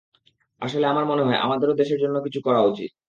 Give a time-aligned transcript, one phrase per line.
[0.61, 2.91] আসলে আমার মনে হয় আমাদেরও দেশের জন্য কিছু করা উচিত।